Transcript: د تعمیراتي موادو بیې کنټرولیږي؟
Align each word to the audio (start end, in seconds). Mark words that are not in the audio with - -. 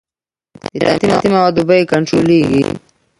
د 0.79 0.81
تعمیراتي 1.01 1.27
موادو 1.33 1.61
بیې 1.69 1.89
کنټرولیږي؟ 1.91 2.63